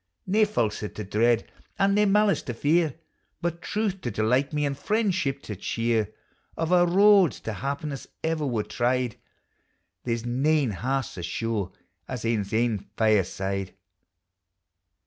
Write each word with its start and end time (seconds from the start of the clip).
Nae 0.25 0.45
falsehood 0.45 0.95
to 0.95 1.03
dread, 1.03 1.47
and 1.77 1.93
nae 1.93 2.05
malice 2.05 2.41
to 2.41 2.55
fear, 2.55 2.95
But 3.39 3.61
truth 3.61 4.01
to 4.01 4.09
delight 4.09 4.51
me, 4.51 4.65
aud 4.67 4.75
friendship 4.75 5.43
to 5.43 5.55
cheer; 5.55 6.11
Of 6.57 6.71
a' 6.71 6.87
roads 6.87 7.39
to 7.41 7.53
happiness 7.53 8.07
ever 8.23 8.47
were 8.47 8.63
tried, 8.63 9.17
There 10.03 10.17
's 10.17 10.25
nane 10.25 10.71
half 10.71 11.05
so 11.05 11.21
sure 11.21 11.71
as 12.07 12.25
ane's 12.25 12.51
ain 12.51 12.79
fireside. 12.97 13.75